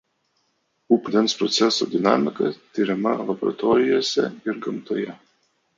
[0.97, 5.21] Upių vandens procesų dinamika tiriama laboratorijose ir gamtoje.